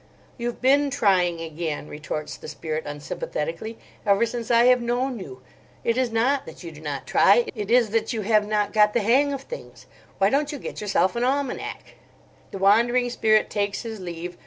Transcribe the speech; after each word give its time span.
"You've 0.35 0.61
been 0.61 0.89
trying 0.89 1.41
again," 1.41 1.87
retorts 1.87 2.35
the 2.35 2.47
Spirit 2.47 2.87
unsympathetically, 2.87 3.77
"ever 4.03 4.25
since 4.25 4.49
I 4.49 4.65
have 4.65 4.81
known 4.81 5.19
you. 5.19 5.43
It 5.83 5.95
is 5.95 6.09
not 6.11 6.47
that 6.47 6.63
you 6.63 6.71
do 6.71 6.81
not 6.81 7.05
try. 7.05 7.45
It 7.53 7.69
is 7.69 7.91
that 7.91 8.11
you 8.11 8.21
have 8.23 8.47
not 8.47 8.73
got 8.73 8.93
the 8.95 9.01
hang 9.01 9.31
of 9.31 9.41
things. 9.43 9.85
Why 10.17 10.31
don't 10.31 10.51
you 10.51 10.57
get 10.57 10.81
yourself 10.81 11.15
an 11.15 11.23
almanack?" 11.23 11.93
The 12.49 12.57
Wandering 12.57 13.11
Spirit 13.11 13.51
takes 13.51 13.83
his 13.83 13.99
leave. 13.99 14.37